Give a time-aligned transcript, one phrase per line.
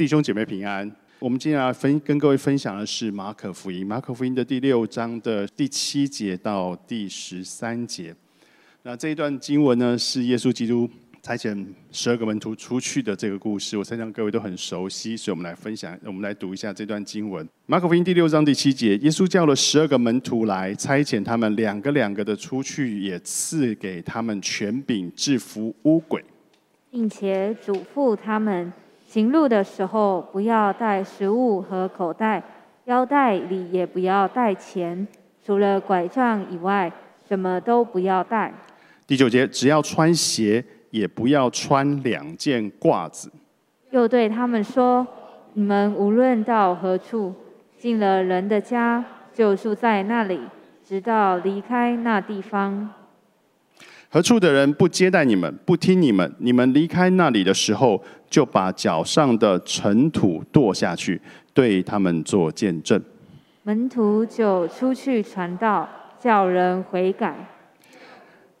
[0.00, 0.90] 弟兄姐妹平安。
[1.18, 8.16] 我们今天要分跟各位分享的是马可福音，马可福音的第六章的第七节到第十三节。
[8.82, 10.88] 那这一段经文呢，是耶稣基督
[11.20, 17.46] 差遣十二个门徒出去的这个故事，我相信各位都很熟悉，所以我们来分享，我们来读一下这段经文。
[17.66, 26.24] 马可福音第六章第七节，耶稣叫了十二个门徒来，差遣他们两个两个的出去，也赐给他们权柄制服污鬼，
[26.90, 28.72] 并且嘱咐他们。
[29.10, 32.40] 行路的时候，不要带食物和口袋，
[32.84, 35.04] 腰带里也不要带钱，
[35.44, 36.88] 除了拐杖以外，
[37.28, 38.54] 什么都不要带。
[39.08, 43.28] 第九节，只要穿鞋，也不要穿两件褂子。
[43.90, 45.04] 又对他们说：
[45.54, 47.34] 你们无论到何处，
[47.76, 49.04] 进了人的家，
[49.34, 50.40] 就住在那里，
[50.84, 52.88] 直到离开那地方。
[54.12, 61.20] 何处的人不接待你们，不听你们，你们离开那里的时候，就把脚上的尘土跺下去，
[61.54, 63.00] 对他们做见证。
[63.62, 67.36] 门徒就出去传道，叫人悔改。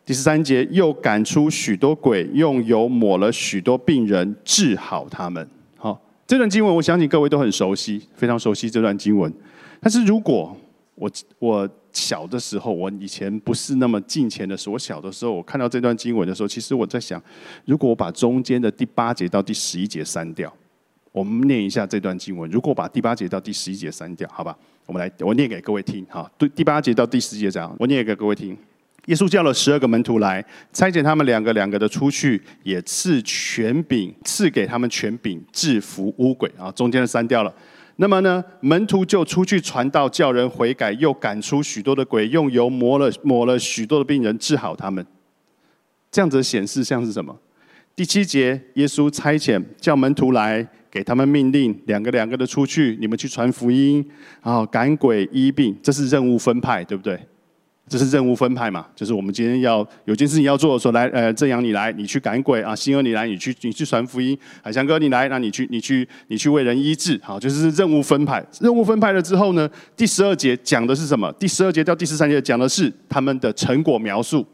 [0.06, 5.44] 第十三节，又赶出许多鬼，用油抹了许多病人，治好他们。
[5.76, 9.32] 好，这段经文我相信各位都很熟悉，非常熟悉这段经文。
[9.80, 10.56] 但是如果
[10.94, 11.68] 我我。
[11.92, 17.22] 小的时候，我以前不是那么近前的时候，我小的时候，我看到这段经文的时候，其实我在想，
[17.64, 20.52] 如果我把中间的第八节到第十一节删掉，
[21.12, 22.48] 我们念一下这段经文。
[22.50, 26.04] 如果把第八节到第十一节删掉，好吧，我们来，我念给各位听。
[26.06, 28.56] 哈，对，第八节到第十节这样，我念给各位听。
[29.06, 36.48] 耶稣叫了十二个门徒来，差遣他们两个两个的出去，也赐权柄，赐给他们权柄制服污鬼。
[36.58, 37.52] 啊，中间的删掉了。
[38.00, 45.06] 那么呢，门徒就出去传道，叫人悔改，又赶出许多的鬼，用油抹了抹了许多的病人，治好他们。
[46.10, 47.38] 这样子显示像是什么？
[47.94, 54.02] 第七节，耶稣差遣叫门徒来，给他们命令，两个两个的出去，你们去传福音，
[54.42, 57.20] 然后赶鬼医病，这是任务分派，对不对？
[57.90, 58.86] 这是任务分派嘛？
[58.94, 67.20] 就是我们今天要有件事情要做的，说来，呃，正阳你来，你去赶鬼啊；星儿你来，你去你去传福音；海翔哥你来，那你去你去你去为人医治。
[67.20, 68.46] 好，就是任务分派。
[68.60, 71.32] 任务分派了之后呢，第十二节讲的是什么？
[71.32, 74.46] 第十二节到第十三节讲的是他们的成果描述。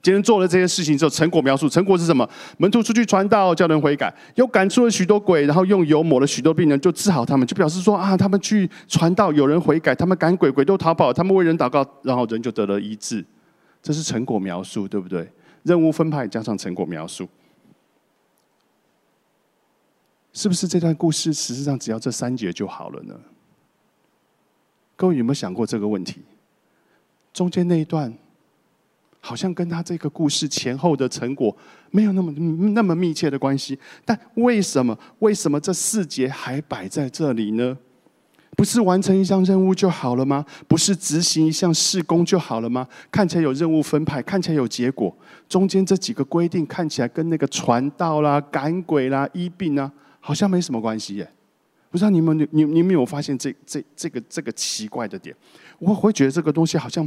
[0.00, 2.26] 今天做了这些事情之后，成果描述，成果是什么？
[2.56, 7.46] 门徒出去传道，叫人悔改，又赶出了许多鬼，然后用油抹了许多病人，就治好他们。
[7.46, 13.24] 就表示说啊，他们去传道，有人悔改，他们赶鬼，鬼都逃跑，他们为人祷告，然后人就得了医治。
[13.82, 15.28] 这是成果描述，对不对？
[15.64, 17.28] 任务分派加上成果描述，
[20.32, 23.14] 是不是这段故事实际上只要这三节就好了呢？
[24.94, 26.22] 各位有没有想过这个问题？
[27.32, 28.16] 中间那一段。
[29.28, 31.54] 好像跟他这个故事前后的成果
[31.90, 32.32] 没有那么
[32.72, 37.76] 那么密切的关系，但为什么为什么这四节还摆在这里呢？
[38.56, 40.46] 不是完成一项任务就好了吗？
[40.66, 42.88] 不是执行一项事工就好了吗？
[43.10, 45.14] 看起来有任务分派，看起来有结果，
[45.46, 51.30] 中间这几个规定看起来跟那个传道啦、赶鬼啦、医病啊，好像没什么关系耶。
[51.90, 55.36] 不知道你们你你你们有发现这这这个这个奇怪的点？
[55.78, 57.06] 我会觉得这个东西好像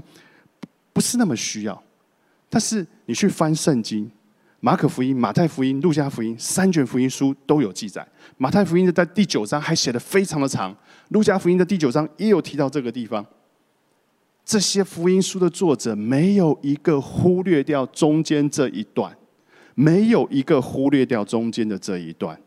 [0.93, 1.83] 不是那么需要。
[2.51, 4.12] 但是你去翻圣经，
[4.59, 8.06] 马可福音、马太福音、路加福音三卷福音书都有记载。
[8.38, 10.75] 马太福音的在第九章还写的非常的长，
[11.09, 13.25] 路加福音的第九章也有提到这个地方。
[14.44, 19.16] 这些福音书的作者没有一个忽略掉中间这一段，
[19.73, 22.38] 没有一个忽略掉中间的这一段，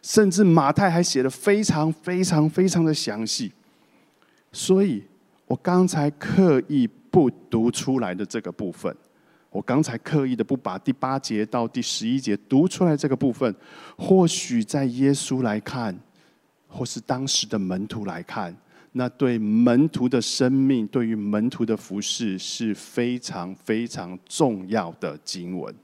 [0.00, 3.50] 甚至马太还写的非常非常非常的详细。
[4.52, 5.02] 所以
[5.46, 8.96] 我刚才刻意不读出来的这个部分。
[9.50, 13.54] 我刚才刻意的不把第八节到第十一节读出来，这个部分，
[13.96, 15.98] 或许在耶稣来看，
[16.66, 18.54] 或是当时的门徒来看，
[18.92, 25.74] 那对门徒的生命，对于门徒的服饰是非常非常重要的经文，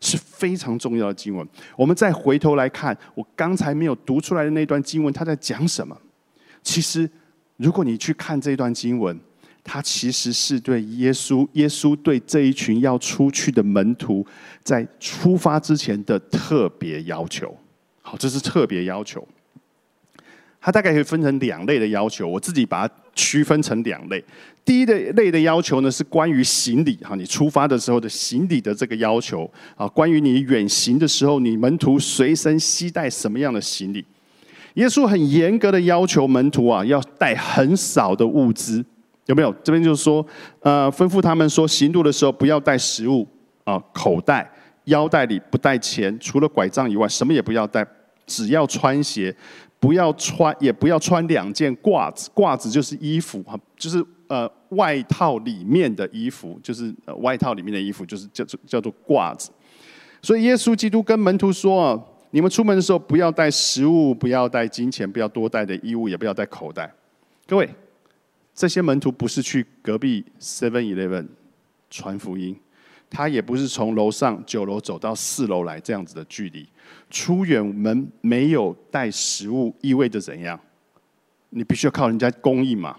[0.00, 1.46] 是非常重要的经文。
[1.76, 5.94] 我们再回头来看，我刚才没有读出来的那段经文，他在讲什么？
[6.62, 7.08] 其实，
[7.58, 9.20] 如果你去看这段经文。
[9.68, 14.24] 他其实是对耶稣，耶稣对这一群要出去的门徒，
[14.62, 17.52] 在出发之前的特别要求。
[18.00, 19.26] 好，这是特别要求。
[20.60, 24.24] 他大概可以分成两类的要求，我自己把它区分成两类。
[24.64, 34.04] 第一的类的要求呢，是关于行李哈，你出发的时候的行李的这个要求啊，关于你远行的时候，你门徒随身携带什么样的行李？
[34.74, 38.84] 耶稣很严格的要求门徒啊，要带很少的物资。
[39.26, 39.54] 有没有？
[39.62, 40.26] 这边就是说，
[40.60, 43.26] 呃，吩咐他们说，行路的时候不要带食物
[43.64, 44.50] 啊，口袋、
[44.84, 47.86] 腰带里不带钱，除了拐杖以外，什么也不要带。
[48.28, 49.32] 只要穿鞋，
[49.78, 52.28] 不要穿，也不要穿两件褂子。
[52.34, 59.48] 褂子就是衣服哈，就是呃外套里面的衣服，就是呃外套里面的衣服，就是叫做叫做褂子。
[60.20, 62.00] 所以耶稣基督跟门徒说啊，
[62.32, 66.92] 你们出门的时候不要带食物，不要带金钱，不要多带的衣物，也不要带口袋。
[67.46, 67.70] 各位，
[68.56, 71.28] 这些门徒不是去隔壁 Seven Eleven
[71.90, 72.56] 传福音。
[73.08, 76.66] 他也不是从楼上九楼走到四楼来这样子的距离，
[77.08, 80.58] 出远门没有带食物，意味着怎样？
[81.50, 82.96] 你必须要靠人家供应嘛，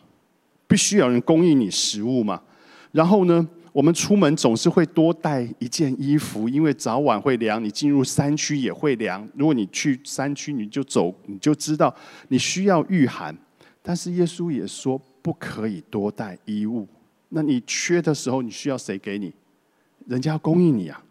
[0.66, 2.42] 必须有人供应你食物嘛。
[2.94, 9.28] 然后呢，我们出门总是会多带一件衣服，因为早晚会凉，你进入山区也会凉。
[9.36, 11.94] 如果你去山区，你就走，你就知道
[12.30, 13.38] 你需要御寒。
[13.82, 16.88] 但是耶稣也说不可以多带衣物。
[17.30, 19.34] 那你缺的时候，你需要谁给你？
[20.08, 21.04] 人家要供应你啊，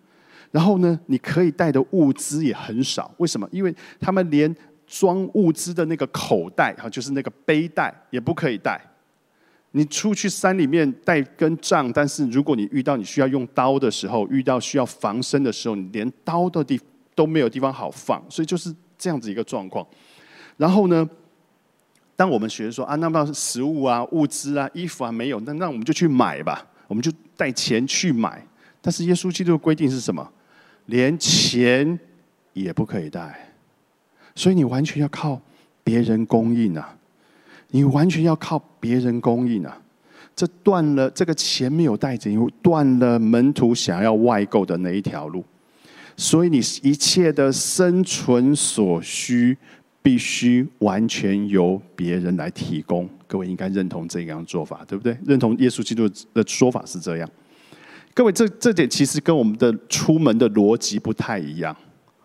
[0.50, 3.14] 然后呢，你可以带的物资也很少。
[3.18, 3.46] 为什么？
[3.52, 4.54] 因为他们连
[4.86, 8.80] 装物资的那个口袋，哈，就是那个背带也不可以带。
[9.72, 16.80] 你出去山里面带根杖，但是如果你遇到你需要用刀的时候，遇到需要防身的时候，你连刀的地
[17.14, 19.86] 都没有地方好放，所以就是这样子一个状况。
[20.56, 21.06] 然后呢，
[22.16, 28.42] 当我们学说啊，那么食物啊、物资啊、衣服啊没有，那那我们就去买吧，我们就带钱去买。
[28.80, 30.26] 但是耶稣基督的规定是什么？
[30.86, 31.98] 连钱
[32.52, 33.52] 也不可以带，
[34.34, 35.40] 所以你完全要靠
[35.82, 36.96] 别人供应啊！
[37.70, 39.76] 你完全要靠别人供应啊！
[40.36, 45.44] 这断了这个钱没有带着，又断了门徒想要外购的那一条路。
[46.16, 49.58] 所以你一切的生存所需，
[50.06, 53.10] 必须完全由别人来提供。
[53.26, 55.18] 各位应该认同这样做法，对不对？
[55.26, 57.28] 认同耶稣基督的说法是这样。
[58.14, 61.76] 各位，这这点其实跟我们的出门的逻辑不太一样。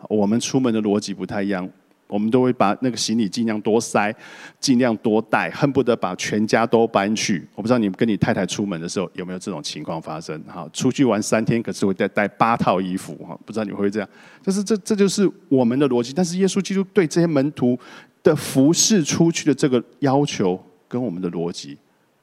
[0.07, 1.67] 我们出门的逻辑不太一样，
[2.11, 4.13] 我们都会把那个行李尽量多塞，
[4.59, 7.47] 尽量多带，恨不得把全家都搬去。
[7.55, 10.37] 我不知道你跟你太太出门的时候有没有这种情况发生？
[10.43, 14.09] 哈，出去玩三天，可是会带带八套衣服哈，不知道你会不会这样？
[14.43, 16.11] 但是这这就是我们的逻辑。
[16.11, 17.79] 但是耶稣基督对这些门徒
[18.21, 21.77] 的服侍出去的这个要求，跟我们的逻辑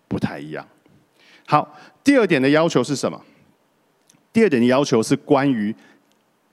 [0.06, 0.62] 不太一样。
[1.46, 1.74] 好，
[2.04, 3.18] 第二点的要求是什么？
[4.30, 5.74] 第二点的要求是关于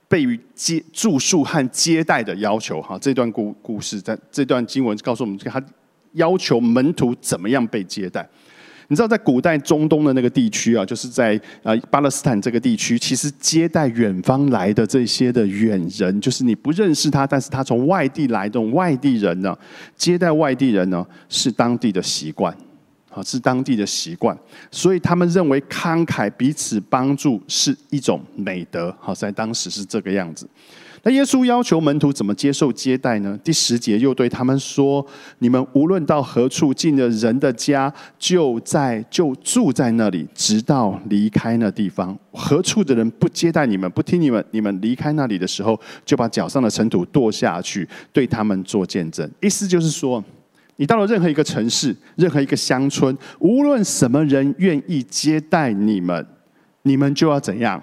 [0.08, 2.80] 被于接住宿和接待的要求。
[2.82, 5.62] 哈，这段故故事在这段经文告诉我们，他
[6.12, 8.28] 要求门徒怎么样被接待。
[8.88, 19.58] 你知道，在古代中东的那个地区啊，就是在呃巴勒斯坦这个地区，其实接待远方来的这些的远人，就是你不认识他，但是他从外地来的外地人呢，
[19.96, 22.56] 接待外地人呢，是当地的习惯。
[23.16, 24.36] 啊，是当地的习惯，
[24.70, 28.94] 所以他们认为慷慨彼此帮助是一种美德。
[29.00, 30.46] 好，在当时是这个样子。
[31.02, 33.38] 那耶稣要求门徒怎么接受接待呢？
[33.42, 35.06] 第十节又对他们说
[35.38, 42.18] ：“你们无论到何处进了人的家，就在就住在那里，直到离开那地方。
[42.32, 50.22] 何处的人不接待你们，不听你们，你们离开那里的时候，就把脚上的尘土跺下去，对他们做见证。”意思就是说。
[50.76, 56.26] 你到了任何一个城市，任何一个乡村，无论什么人愿意接待你们，
[56.82, 57.82] 你们就要怎样？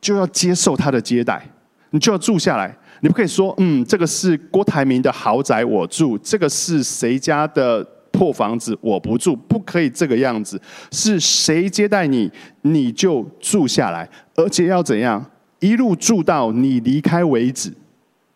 [0.00, 1.42] 就要接受他的接待，
[1.90, 2.76] 你就要住下来。
[3.00, 9.34] 你不可以说，嗯，这个是郭台铭的豪宅，我住；这个是谁家的破房子，我不住。
[9.34, 10.60] 不可以这个样子。
[10.90, 12.30] 是谁接待你，
[12.62, 15.24] 你就住下来，而且要怎样？
[15.60, 17.72] 一路住到你离开为止。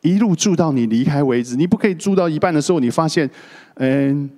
[0.00, 3.28] 一路住到你离开为止，你不可以住到一半的时候，你发现，
[3.75, 4.31] 嗯，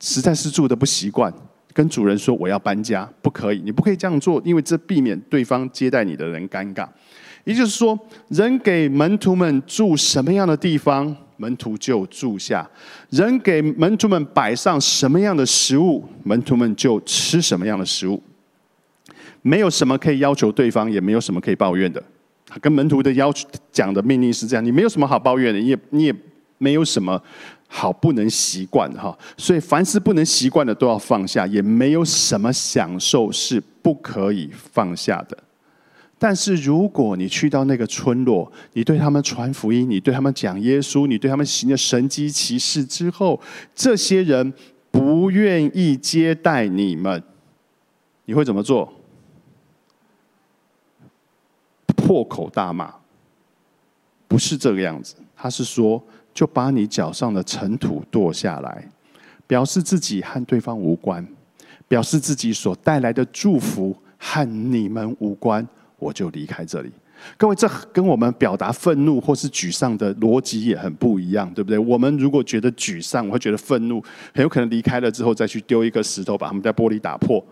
[0.00, 1.32] 实在是住的不习惯，
[1.72, 6.86] 跟主人说我要搬家，不可以，你不可以这样做，因为这避免对方接待你的人尴尬。
[7.44, 12.64] 也就是说，人给门徒们住什么样的地方，门徒就住下；
[13.10, 18.22] 人给门徒们摆上什么样的食物，门徒们就吃什么样的食物。
[19.40, 22.00] 没有什么可以要求对方，也没有什么可以抱怨的。
[22.60, 26.14] 跟门徒的要求讲的命令是这样，你没有什么好抱怨的，你也你也
[26.58, 27.20] 没有什么
[27.66, 35.36] 好不能习惯哈，所以凡是不能习惯的都要放下，也没有什么享受是不可以放下的。
[36.18, 43.40] 但是如果你去到那个村落，你对他们传福音，你对他们讲耶稣，你对他们行了神迹奇事之后，
[43.74, 44.52] 这些人
[44.92, 47.20] 不愿意接待你们，
[48.26, 48.92] 你会怎么做？
[52.12, 52.92] 破口大骂，
[54.28, 55.14] 不是这个样子。
[55.34, 56.02] 他是说，
[56.34, 58.86] 就把你脚上的尘土跺下来，
[59.46, 61.26] 表示自己和对方无关，
[61.88, 65.66] 表示自己所带来的祝福和你们无关，
[65.98, 66.92] 我就离开这里。
[67.38, 71.78] 各位，这跟我们表达愤怒或是沮丧的逻辑也很不一样，对不对？
[71.78, 74.04] 我们如果觉得沮丧，我会觉得愤怒，
[74.34, 77.42] 很有可能离开了之后再去丢一个石头把他们家玻璃打破。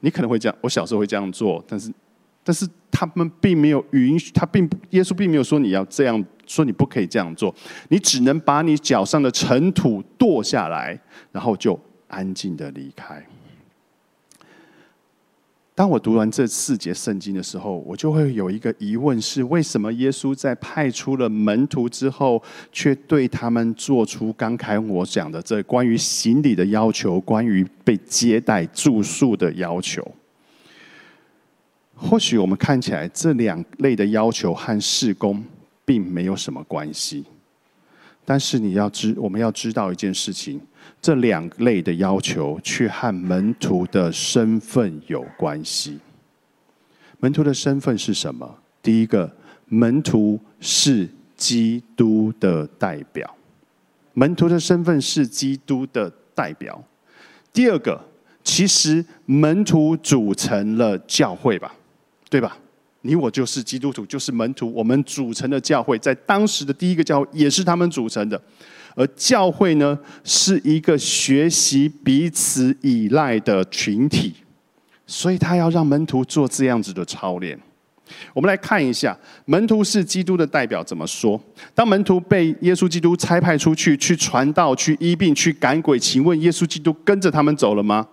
[0.00, 1.90] 你可能会这样，我小时候会这样做，但是，
[2.44, 7.52] 但是他们并没有允许，他并耶稣并没有说你要这样说，你不可以这样做，
[7.88, 11.00] 你只能把你脚上的尘土跺下来，
[11.32, 13.26] 然后就安静的离开。
[15.74, 30.06] 当我读完这四节圣经的时候，我就会有一个疑问：是为什么耶稣在派出了门徒之后，却对他们做出刚才我讲的这关于行礼的要求，关于被接待住宿的要求？
[32.02, 35.42] 或许我们看起来这两类的要求和事工
[35.84, 37.24] 并没有什么关系，
[38.24, 40.60] 但是你要知，我们要知道一件事情。
[41.00, 45.98] 这两类的要求，却和门徒的身份有关系。
[47.20, 48.58] 门徒的身份是什么？
[48.82, 49.32] 第一个，
[49.66, 53.36] 门徒是基督的代表。
[54.12, 56.82] 门徒的身份是基督的代表。
[57.52, 58.00] 第二个，
[58.44, 61.74] 其实门徒组成了教会吧，
[62.32, 62.56] 对吧？
[63.02, 68.40] 你我就是基督徒，就是门徒，我们组成的教会，在当时的第一个教会也是他们组成的。
[68.94, 74.32] 而教会呢，是一个学习彼此依赖的群体，
[75.06, 77.60] 所以他要让门徒做这样子的操练。
[78.32, 81.38] 我们来看一下，门徒是基督的代表怎么说？
[81.74, 88.08] 当门徒被耶稣基督差派出去去传道、去医病、去赶鬼，请问耶稣基督跟着他们走了吗？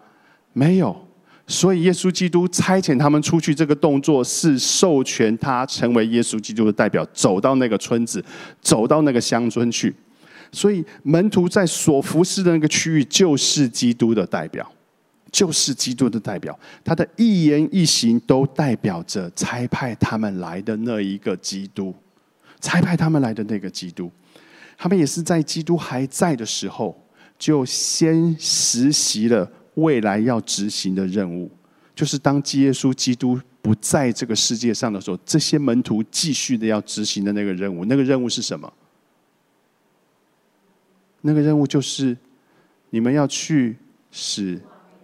[0.51, 1.09] 没有。
[1.50, 8.24] 所以耶稣基督差遣他们出去，这个动作是授权他成为耶稣基督的代表，走到那个村子，
[8.62, 9.94] 走到那个乡村去。
[10.51, 14.72] 所以门徒在所服侍的那个区域，就是基督的代表，
[15.32, 16.58] 就是基督的代表。
[16.84, 21.96] 他的一言一行都代表着差派他们来的那一个基督，
[22.62, 24.12] 差派他们来的那个基督。
[24.77, 26.96] 他们也是在基督还在的时候，
[27.39, 31.50] 就先实习了未来要执行的任务，
[31.95, 37.86] 就是当耶稣基督不在这个世界上的时候，这些门徒继续的要执行的那个任务。
[37.86, 38.71] 那个任务是什么？
[41.21, 42.15] 那个任务就是，
[42.91, 43.75] 你们要去
[44.12, 44.57] 使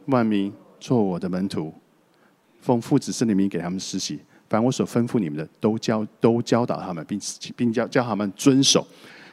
[0.05, 1.73] 万民做我的门徒，
[2.61, 7.19] 奉父子圣灵名给他们施洗，凡我所吩咐你们的，都教都教导他们，并
[7.57, 8.87] 并教教他们遵守。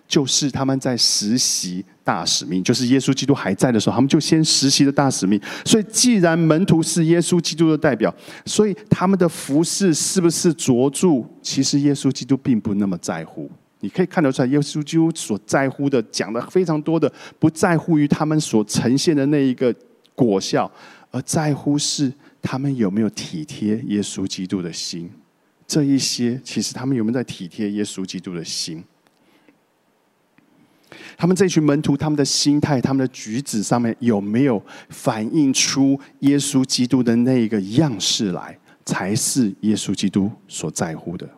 [0.06, 5.40] 就是他们在实习大使命，就是耶稣基督还在的时候，他们就先实习的大使命。
[5.64, 11.26] 所以，既然门徒是耶稣基督的代表，所以他们的服饰是不是着住？
[11.40, 13.50] 其实耶稣基督并不那么在乎。
[13.80, 19.74] 你可以看得出来，耶稣基督所在乎的，讲的非常多的，不在乎于他们所呈现的那一个
[20.14, 20.70] 果效，
[21.10, 25.10] 而在乎是他们有没有体贴耶稣基督的心。
[25.66, 28.84] 这一些，其实他们有没有在体贴耶稣基督的心？
[31.16, 41.28] 他们这群门徒，他们的心态、他们的举止上面有没有反映出耶稣基督的那一个样式来，才是耶稣基督所在乎的。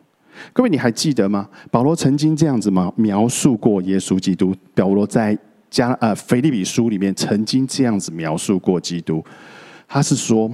[0.51, 1.47] 各位，你还记得吗？
[1.71, 2.91] 保罗曾经这样子吗？
[2.95, 4.53] 描述过耶稣基督。
[4.73, 5.37] 保罗在
[5.69, 9.23] 加呃腓立比书里面曾经这样子描述过基督。
[9.87, 10.51] 他是说：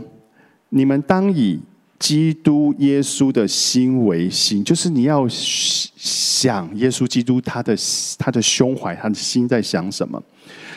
[0.69, 1.59] 你们当以
[2.01, 7.77] 基督耶稣的心为心，就是你要想耶稣基督他的
[8.17, 10.21] 他的胸怀，他的心在想什么？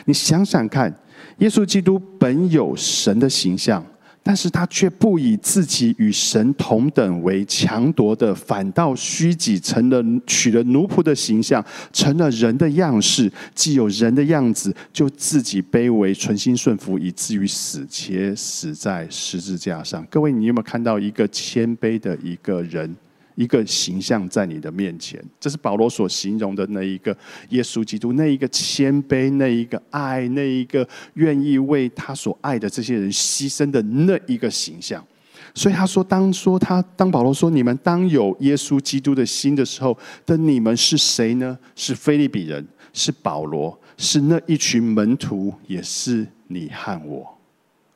[0.05, 0.95] 你想想看，
[1.39, 3.83] 耶稣基督本有神的形象。
[4.27, 11.63] 但是他却不以自己与神同等为强夺的，反倒虚己，成了取了奴仆的形象，
[11.93, 13.31] 成了人的样式。
[13.53, 20.03] 既有人的样子，就自己卑微，存心顺服，以至于死，且死在十字架上。
[20.09, 22.95] 各位，你有没有看到一个谦卑的一个人？
[23.35, 27.15] 一个形象在你的面前，这是保罗所形容的那一个
[27.49, 35.05] 耶稣基督，那一个谦卑，那一个爱，那一个愿意为他所爱的这些人牺牲的那一个形象。
[35.53, 41.57] 所以他说，当说他当保罗说你们当有耶稣基督的心的时候，的你们是谁呢？
[41.75, 47.34] 是菲利比人，是保罗，是那一群门徒，也是你和我，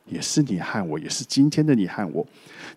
[0.09, 2.25] 也是你和我，也是今天的你和我。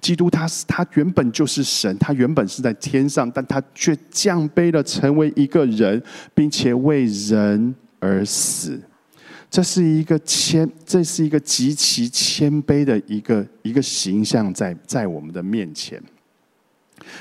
[0.01, 6.03] 基督他是他原本就是神，他原本是在天上，但他却降卑了，成为一个人，
[6.35, 8.81] 并且为人而死。
[9.49, 16.03] 这是一个谦，这是一个极其谦卑的一个一个形象，在在我们的面前。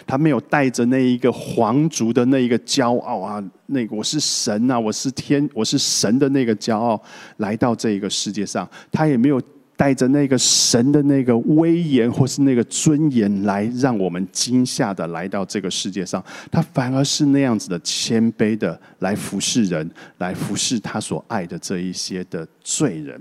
[0.08, 7.00] 他没有带着那一个皇族的那一个骄傲啊，那个我是神啊，我是天，我是神的那个骄傲
[7.38, 8.68] 来到这一个世界上。
[8.92, 9.40] 他也没有。
[9.82, 23.20] 带着那个神的那个威严或是那个尊严来让我们惊吓的来到这个世界上，他反而是那样子的谦卑的来服侍人，来服侍他所爱的这一些的罪人。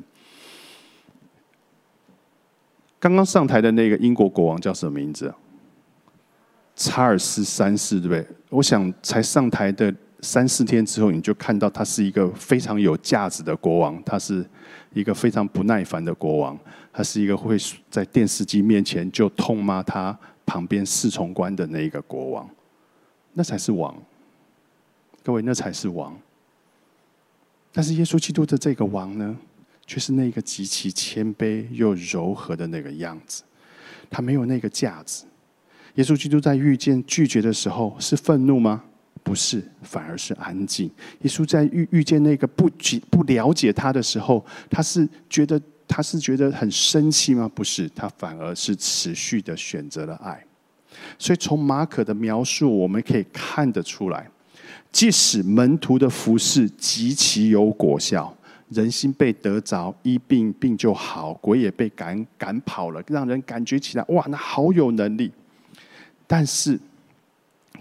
[2.99, 5.33] 刚刚上台的那个英国国王叫什么名字？
[6.77, 8.27] 查尔斯三世，对不对？
[8.51, 9.91] 我想才上台的。
[10.23, 14.45] 三四天之后，你就看到他是一个非常有价值的国王，他是
[14.93, 16.59] 一个非常不耐烦的国王，
[16.93, 17.57] 他是一个会
[17.91, 22.51] 在电视机面前就痛骂他旁边侍从官的那一个国王，
[23.35, 23.97] 那才是王。
[25.23, 26.19] 各位，那才是王。
[27.73, 29.37] 但是耶稣基督的这个王呢，
[29.87, 33.45] 却是那个极其谦卑又柔和的那个样子，
[34.11, 35.25] 他没有那个架子。
[35.95, 38.83] 耶稣基督在遇见拒绝的时候，是愤怒吗？
[39.31, 40.91] 不是，反而是安静。
[41.21, 42.69] 耶稣在遇遇见那个不
[43.09, 47.49] 不了解他的时候，他是觉得他是觉得很生气吗？
[47.55, 50.45] 不是，他反而是持续的选择了爱。
[51.17, 54.29] 所以从马可的描述，我们可以看得出来，
[54.91, 58.37] 即使门徒的服饰极其有果效，
[58.71, 65.31] 人心被得着，医病病就好，鬼也被赶赶跑了，让人感觉起来哇，那好有能力。
[66.27, 66.81] 但是，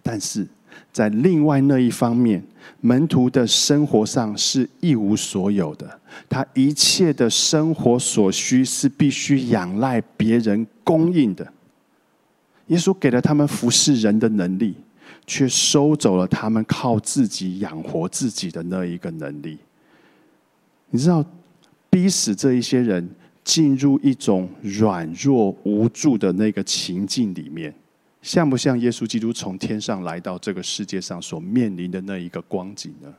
[0.03, 0.47] 但是。
[0.91, 2.43] 在另外那一方面，
[2.81, 5.99] 门徒的生活上是一无所有的。
[6.27, 11.53] 他一切的生活所需是必须仰赖别人供应的。
[12.67, 14.75] 耶稣给了他们服侍人的能力，
[15.25, 19.57] 却收走了他们靠自己养活自己的那一个能力。
[20.89, 21.23] 你知道，
[21.89, 23.07] 逼死这一些人
[23.43, 27.73] 进入一种软弱无助的那个情境里面。
[28.21, 33.13] 像不像耶稣基督从天上来到这个世界上所面临的那一个光景呢？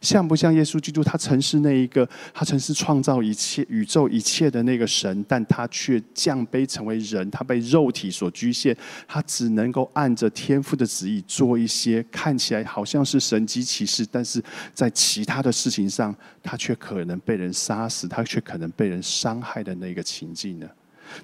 [0.00, 1.02] 像不像耶稣基督？
[1.02, 8.76] 他曾是那一个，他曾是创造一切宇宙一切的那个神，但他却降卑成为人，他被肉体所局限，
[9.08, 14.40] 他只能够按着天父的旨意做一些看起来好像是神机骑士，但是
[14.72, 20.68] 在其他的事情上，他却可能被人杀死，他却可能被人伤害的那个情境呢？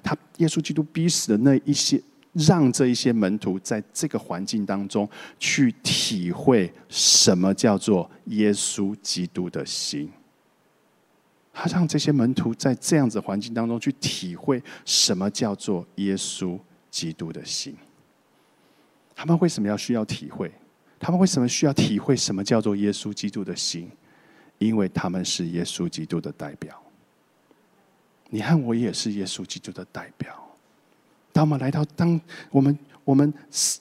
[0.03, 1.99] 他耶稣基督逼死的那一些。
[2.37, 10.09] 让这一些门徒在这个环境当中去体会什么叫做耶稣基督的心。
[11.51, 16.59] 他让这些门徒在这样子环境当中去体会什么叫做耶稣
[16.91, 17.75] 基督的心。
[19.15, 20.51] 他们为什么要需要体会？
[20.99, 23.89] 他们为什么需要体会什么叫做耶稣基督的心？
[24.59, 26.79] 因为他们是耶稣基督的代表。
[28.29, 30.46] 你和我也是耶稣基督的代表。
[31.37, 32.19] 当我们来到，当
[32.49, 33.77] 我们我们是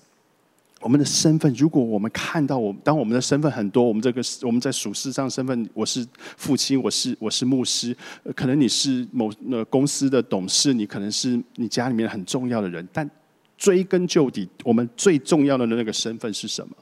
[0.83, 7.97] 我们的身份，如果我们看到我，当我们的身份很多，我们这个我们在属世上身份，我是父亲，我是我是牧师，
[8.35, 13.11] 可能你是某那公司的董事，你可能是你家里面很重要的人，但
[13.57, 16.77] 追根究底，我们最重要的那个身份是什么？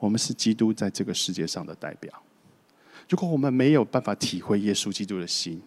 [0.00, 2.12] 我们是基督在这个世界上的代表。
[3.08, 5.62] 如果我们没有办法体会耶稣基督的心，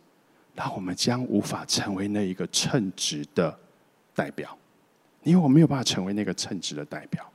[0.56, 3.58] 那我们将无法成为那一个称职的。
[4.16, 4.58] 代表，
[5.24, 7.30] 因为我没有办法成为那个称职的代表，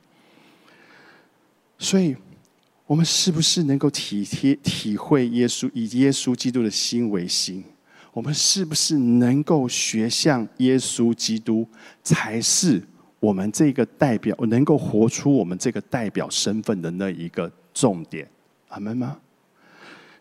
[1.77, 2.15] 所以，
[2.87, 7.63] 我们是不是能够体贴、体会耶稣以耶稣基督的心为心？
[8.11, 11.65] 我们是不是能够学像耶稣基督，
[12.03, 12.83] 才是
[13.21, 18.27] 我们这个代表能够活出我们这个代表身份的那一个重点？
[18.67, 19.17] 阿门吗？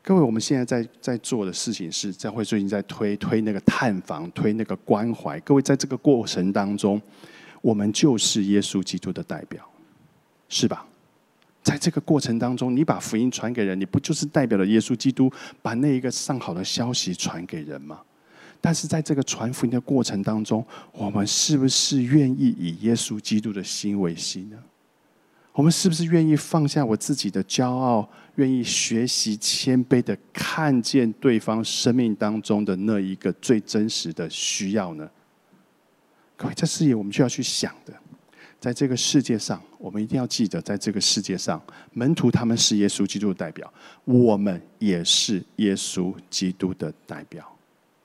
[0.02, 5.38] 各位，我们现在在在做的事情是，在会最近在推推那个探访，推那个关怀。
[5.40, 7.00] 各位，在这个过程当中，
[7.60, 9.62] 我们就是耶稣基督的代表，
[10.48, 10.86] 是吧？
[11.62, 18.00] 在这个过程当中，你把福音传给人，你不就是代表了耶稣基督，把那一个上好的消息传给人吗？
[18.62, 24.56] 但是在这个传福音的过程当中，我们是不是愿意以耶稣基督的心为心呢？
[25.52, 35.10] 我们是不是愿意放下我自己的骄傲，愿意学习谦卑的看见对方生命当中的那一个最真实的需要呢？
[36.36, 37.92] 各位，这事业我们就要去想的。
[38.60, 41.60] 在这个世界上，我们一定要记得，在这个世界上，
[41.92, 43.72] 门徒他们是耶稣基督的代表，
[44.04, 47.44] 我们也是耶稣基督的代表。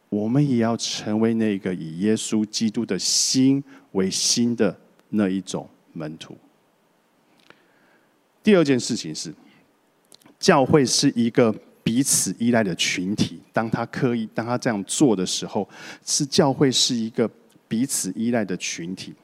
[0.09, 4.77] 我们也要成为那个以耶稣基督的心为心的
[5.09, 6.37] 那一种门徒。
[8.45, 9.33] 第二件事情是，
[10.39, 13.41] 教会是一个彼此依赖的群体。
[13.51, 15.67] 当他刻意当他这样做的时候，
[16.05, 17.27] 是教会是一个
[17.67, 19.15] 彼此依赖的群体。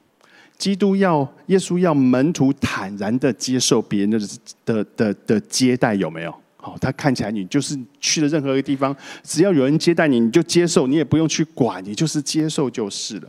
[0.58, 4.18] 基督要耶稣要门徒坦然的接受别人的
[4.64, 6.34] 的的的接待，有没有？
[6.56, 13.28] 好，他看起来你就是去了任何一个地方，只要有人接待你，你就接受，你也不用去管，你就是接受就是了。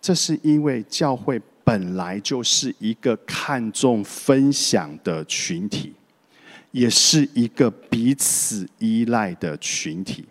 [0.00, 5.92] 这是因为教会本来就是一个看重分享的群体，
[6.70, 10.24] 也是一个彼此依赖的群体。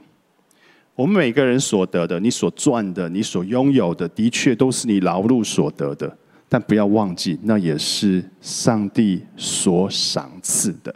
[0.96, 6.18] 我们每个人所得的，你所赚的，你所拥有的，的确都是你劳碌所得的。
[6.48, 10.96] 但不要忘记，那也是上帝所赏赐的。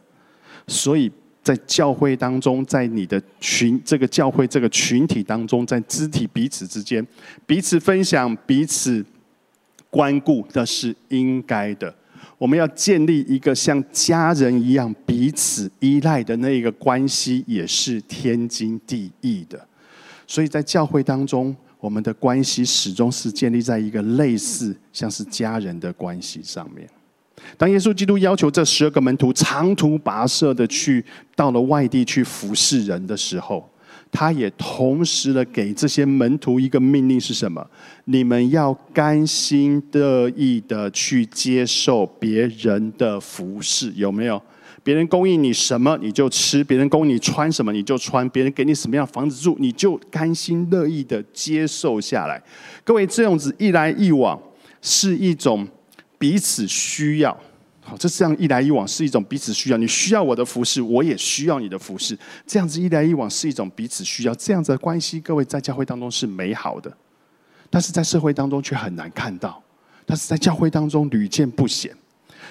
[0.68, 1.12] 所以
[1.44, 7.06] 在教会当中，在你的群这个教会这个群体当中，在肢体彼此之间
[7.46, 9.04] 彼此分享、彼此
[9.90, 11.94] 关顾，那是应该的。
[12.38, 19.60] 我们要建立一个像家人一样彼此依赖的那一个关系，也是天经地义的。
[20.26, 26.88] 所以在教会当中，我们的关系始终是建立在一个类似像是家人的关系上面。
[27.58, 31.04] 当耶稣基督要求这十二个门徒长途跋涉的去
[31.36, 33.69] 到了外地去服侍人的时候，
[34.12, 37.66] 他也同时的给这些门徒一个命令是什么？
[38.06, 44.42] 你们要甘心乐意的去接受别人的服侍，有没有？
[44.84, 52.42] 别人供应你什么你就吃，别人供你穿什么你就穿，别人给你什么样房子住，你就甘心乐意的接受下来。
[52.84, 54.40] 各位这样子一来一往
[54.82, 55.68] 是一种。
[56.18, 57.40] 彼此需要，
[57.90, 59.78] 好，这这样一来一往是一种彼此需要。
[59.78, 62.16] 你需要我的服饰，我也需要你的服饰。
[62.46, 66.96] 这样子一来一往是一种彼此需要，这样子的关系，各位在教会当中是美好的，
[67.72, 69.60] 但是在社会当中却很难看到，
[70.06, 71.92] 但是在教会当中屡见不鲜。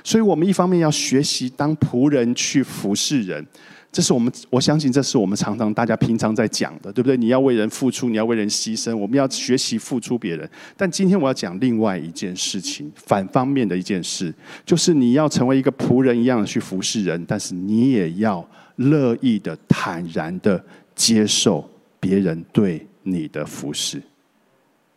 [0.02, 3.46] 所以我们一方面要学习当仆人去服侍人。
[3.90, 7.16] 这是我们，我相信这是我们常常大家平常在讲的，对不对？
[7.16, 10.48] 你要为人付出，你要为人牺牲，我们要学习付出别人。
[10.76, 14.32] 但今天我要讲另外一件事情，反方面的一件事，
[14.66, 18.46] 就是你要成为一个仆人一样的去服侍人，但是你也要
[18.76, 20.62] 乐意的、坦然的
[20.94, 24.00] 接受别人对你的服侍。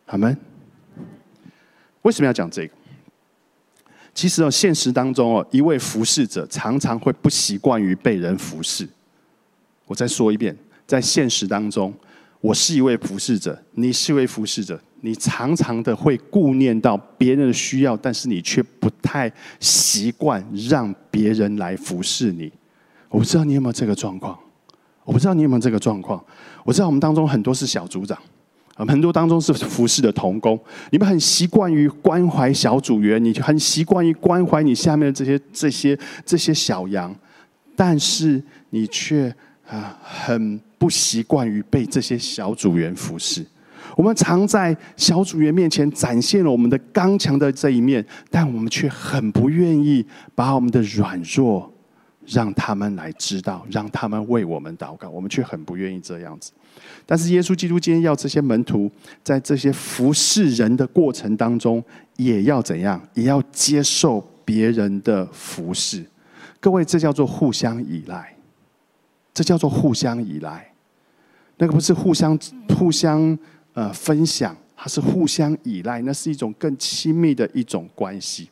[0.04, 0.36] 好们，
[2.02, 2.74] 为什么要讲这个？
[4.14, 8.86] 其实哦，现实当中哦，一位服侍者常常会不习惯于被人服侍。
[9.86, 11.92] 我再说一遍，在现实当中，
[12.40, 22.52] 我是一位服侍者，你是一位服侍者，你常常的会顾念到别人的需要，但是你却不太习惯让别人来服侍你。
[23.08, 24.38] 我不知道你有没有这个状况，
[25.04, 26.22] 我不知道你有没有这个状况。
[26.64, 28.16] 我知道我们当中很多是小组长。
[28.86, 30.58] 很多当中是服侍的童工，
[30.90, 37.14] 你们很习惯于关怀小组员，你就很习惯于关怀你下面的这些、这些、这些小羊，
[37.76, 39.34] 但是你却
[39.68, 43.44] 啊，很不习惯于被这些小组员服侍。
[43.96, 51.70] 我们常在小组员面前展现了我们的刚强的这一面，但我们却很不愿意把我们的软弱
[52.24, 56.52] 让他们来知道，让他们为我们祷告，我们却很不愿意这样子。
[57.04, 58.90] 但是耶稣基督今天要这些门徒
[59.22, 61.82] 在这些服侍人的过程当中，
[62.16, 63.00] 也要怎样？
[63.14, 66.04] 也要接受别人的服侍。
[66.60, 68.36] 各位，这叫做互相依赖，
[69.34, 70.72] 这叫做互相依赖。
[71.58, 72.38] 那个不是互相
[72.76, 73.36] 互相
[73.74, 78.48] 呃分享，它是互相依赖，那是一种更亲密的一种关系。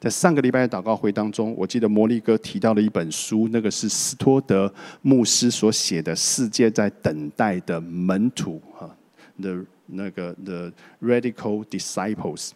[0.00, 8.88] 在上个礼拜的祷告会当中，我记得摩利哥提到了一本书，那个是斯托德牧师所写的《世界在等待的门徒》哈
[9.40, 12.50] ，The 那个 The Radical Disciples。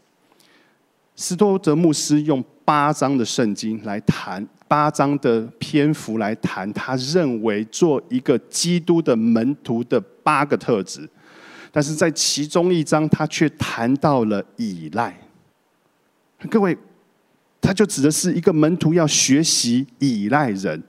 [1.17, 11.09] 斯托德牧师用八章的圣经来谈，八章的篇幅来谈，他认为做一个基督的门徒的八个特质，
[11.73, 15.19] 但是在其中一章，他却谈到了依赖。
[16.49, 16.79] 各位。
[17.63, 20.83] 他就指的是一个门徒要学习依赖人。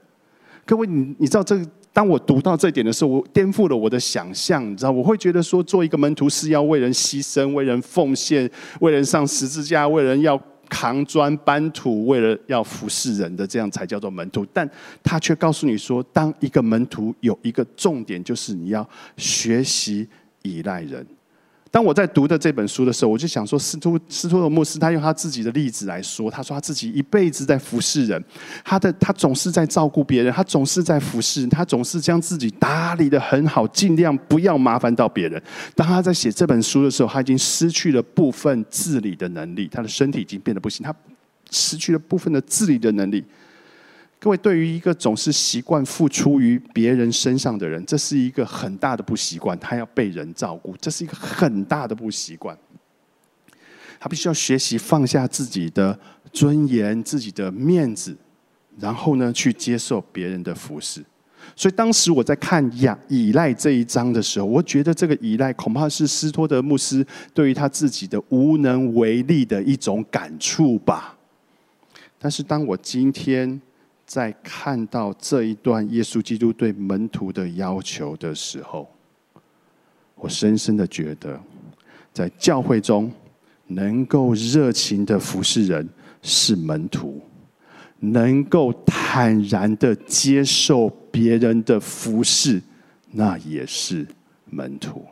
[0.66, 1.66] 各位，你你知道这个？
[1.94, 4.68] 当我读到这点的时候，我颠覆了我的想象。
[4.68, 10.36] 你知道，我会觉得说，做一个门徒是要为人牺牲、为人奉献、为人上十字架、为人要
[10.68, 14.44] 扛砖搬土、为了要服侍人的，这样才叫做门徒。
[14.52, 14.68] 但
[15.04, 18.84] 他却告诉你说，当一个门徒有一个重点，就是你要
[19.16, 20.08] 学习
[20.42, 21.06] 依赖人。
[21.74, 28.24] 当我在读的这本书的时候，我就想说，斯图斯托罗牧师他用他自己的例子来说，他说他自己一辈子在服侍人，
[28.64, 35.42] 他的他总是在照顾别人，他总是在服侍人，他总是将自己打理的很好，尽量不要麻烦到别人。
[35.74, 40.94] 当他在写这本书的时候，他已经失去了部分自理的能力，他的身体已经变得不行，他
[41.50, 43.24] 失去了部分的自理的能力。
[44.24, 49.58] 各位，对于一个总是习惯付出于别人身上的人，这是一个很大的不习惯。
[49.58, 52.56] 他要被人照顾，这是一个很大的不习惯。
[54.00, 55.98] 他必须要学习放下自己的
[56.32, 58.16] 尊严、自己的面子，
[58.78, 61.04] 然后呢，去接受别人的服侍。
[61.54, 71.14] 所以当时我在看仰依赖这一章的时候，我觉得这个依赖恐怕是斯托德牧师对于他自己的无能为力的一种感触吧。
[72.18, 73.60] 但是当我今天
[74.14, 78.88] 在看到这一段耶稣基督对门徒的要求的时候，
[80.14, 81.36] 我深深的觉得，
[82.12, 83.10] 在教会中
[83.66, 85.88] 能够热情的服侍人
[86.22, 87.20] 是门徒。
[87.98, 92.62] 能够坦然的接受别人的服侍，
[93.10, 94.06] 那也是
[94.48, 95.04] 门徒，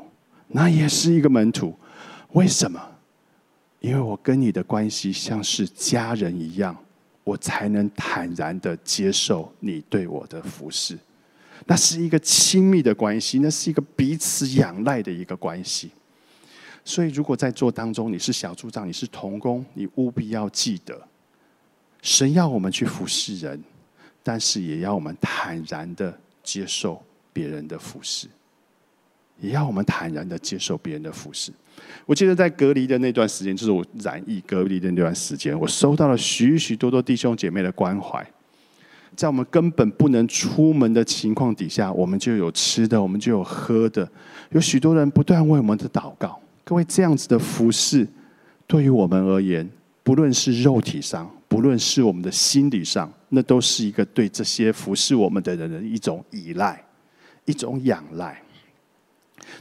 [0.47, 1.75] 那也是一个门徒。
[2.35, 2.81] 为什么？
[3.81, 6.77] 因为我跟你的关系像是家人一样，
[7.25, 10.99] 我才能坦然的接受你对我的服侍。
[11.67, 15.91] 那是一个亲密的关系，那是一个彼此仰赖的一个关系。
[16.85, 21.01] 所以，如果在做当中你是小组长，你是童工，你务必要记得。
[22.01, 23.63] 神要我们去服侍人，
[24.25, 27.01] 但是也要我们坦然的接受
[27.33, 28.27] 别人的服侍，
[29.41, 31.53] 也要我们坦然的接受别人的服侍。
[32.07, 38.25] 我记得在隔离的那段时间，就是我染疫隔离的那段时间，我收到了许许多多弟兄姐妹的关怀。
[39.15, 44.09] 在我们根本不能出门的情况底下，我们就有吃的，我们就有喝的，
[44.51, 46.41] 有许多人不断为我们的祷告。
[46.65, 48.07] 各位，这样子的服侍，
[48.67, 49.69] 对于我们而言，
[50.03, 56.83] 不论是肉体上，不论是我们的心理上，那都是一个对这些服侍我们的人的一种依赖，
[57.45, 58.41] 一种仰赖。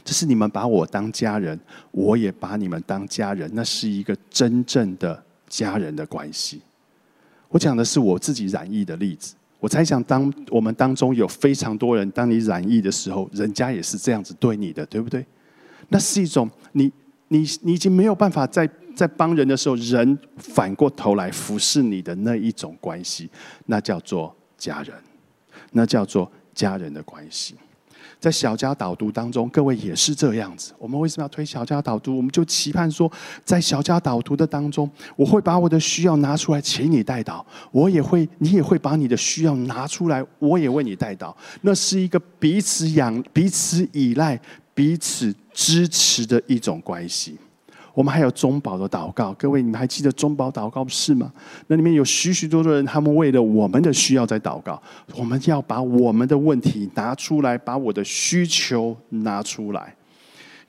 [0.04, 1.58] 这是你们把我当家人，
[1.90, 6.62] 我也把你们当家人，那是一个真正的家人的关系。
[7.48, 9.34] 我讲的是我自己染疫的例子。
[9.60, 15.24] 我猜想，当我们当中有非常多人，当你染疫的时候，人家也是这样子对你的，对不对？
[15.88, 16.92] 那是一种你
[17.28, 18.68] 你你已经没有办法在。
[18.94, 23.26] 在帮人的时候，人反过头来服侍你的那一种关系，
[23.64, 24.94] 那叫做家人，
[25.70, 27.54] 那叫做家人的关系。
[28.22, 30.72] 在小家导读当中，各位也是这样子。
[30.78, 32.16] 我们为什么要推小家导读？
[32.16, 33.10] 我们就期盼说，
[33.44, 41.36] 在小家导读的当中，我会把我的需要拿出来，请你带导；我也会，你也会把你的需要拿出来，我也为你带导。
[41.62, 44.40] 那是一个彼此养、彼此依赖、
[44.72, 47.36] 彼此支持的一种关系。
[47.94, 51.30] 我们还有中保的祷告，各位，你们还记得中保祷告是吗？
[51.66, 54.82] 那里面有许许多多人，他们为了我们的需要在祷告。
[55.14, 59.94] 我们要把我们的问题拿出来，把我的需求拿出来。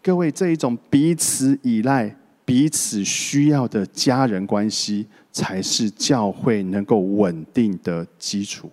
[0.02, 8.70] 各位，这一种彼此依赖、彼此需要的家人关系，才是教会能够稳定的基础，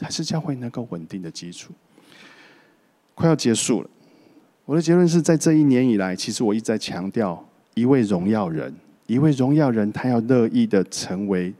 [0.00, 1.72] 才是教会能够稳定的基础。
[3.14, 3.90] 快要结束了，
[4.64, 7.47] 我的结论是在这一年以来，其实我一直在强调。
[7.78, 8.74] 一位荣耀人，
[9.06, 11.54] 一位荣耀人，他要乐意的成为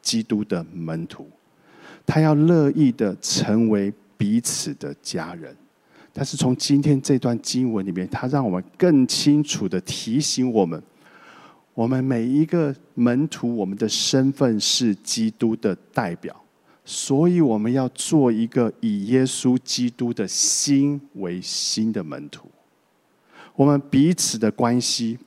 [0.00, 1.26] 基督的门徒，
[2.06, 5.54] 他要乐意的成为彼此的家人。
[6.12, 10.80] 但是从今天这段经文里面，他让我们更清楚的提醒我们：
[11.74, 16.34] 我们每一个门徒，我们的身份是基督的代表，
[16.84, 22.48] 所以我们要做一个以耶稣基督的心为心的门徒。
[23.54, 25.18] 我们彼此的关系。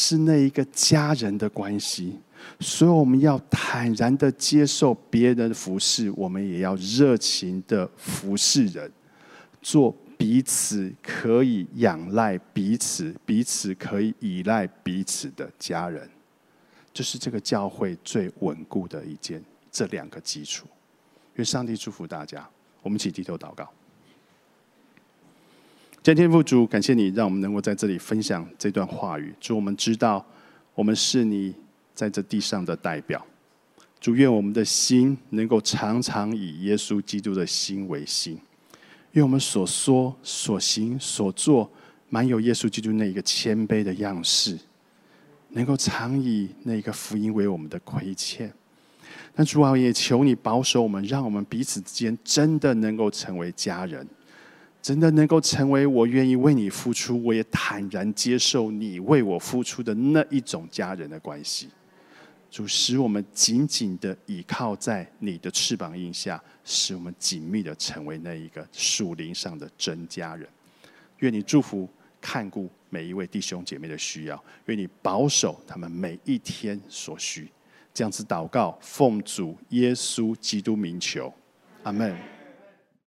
[0.00, 2.16] 是那一个家人的关系，
[2.60, 8.88] 所以我们要坦然的接受别人的服侍，我们也要热情的服侍人，
[9.60, 16.08] 做彼此可以仰赖彼此、彼此可以依赖彼此的家人，
[16.94, 20.68] 这是这个教会最稳固的一件这两个基础。
[21.34, 22.48] 愿上帝祝福大家，
[22.82, 23.68] 我们一起低头祷告。
[26.14, 29.34] 天父主，感谢你让我们能够在这里分享这段话语。
[29.38, 30.24] 主，我们知道
[30.74, 31.54] 我们是你
[31.94, 33.22] 在这地上的代表。
[34.00, 38.38] 主，愿我们的心能够常常以耶稣基督的心为心。
[39.12, 41.70] 愿我们所说、所行、所做，
[42.08, 44.56] 满有耶稣基督那一个谦卑的样式，
[45.50, 48.52] 能够常以那个福音为我们的亏欠。
[49.34, 54.06] 那主啊，也求你保守我们，让我们彼此之间真的能够成为家人。
[54.80, 61.68] 真的能够成为我愿意为你付出，我也坦然接受你为我付出的那一种家人的关系。
[62.50, 70.48] 主使我们紧紧的倚靠在你的翅膀印下，使我们紧密的成为那一个树林上的真家人。
[71.18, 71.86] 愿你祝福
[72.22, 77.48] 看顾每一位弟兄姐妹的需要，愿你保守他们每一天所需。
[77.92, 81.30] 这样子祷告，奉主耶稣基督名求，
[81.82, 82.37] 阿门。